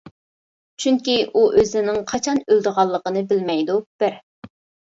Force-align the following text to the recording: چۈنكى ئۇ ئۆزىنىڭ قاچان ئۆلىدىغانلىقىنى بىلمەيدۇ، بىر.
چۈنكى 0.85 1.17
ئۇ 1.33 1.43
ئۆزىنىڭ 1.63 2.01
قاچان 2.13 2.41
ئۆلىدىغانلىقىنى 2.47 3.25
بىلمەيدۇ، 3.33 3.81
بىر. 4.05 4.21